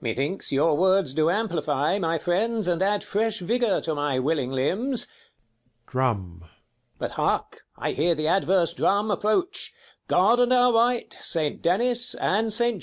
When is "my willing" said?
3.94-4.48